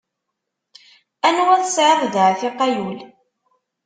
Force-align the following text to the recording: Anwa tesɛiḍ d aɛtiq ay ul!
Anwa 1.27 1.55
tesɛiḍ 1.63 2.01
d 2.13 2.15
aɛtiq 2.23 2.57
ay 2.65 2.75
ul! 2.87 2.99